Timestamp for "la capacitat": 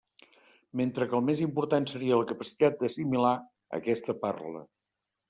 2.21-2.79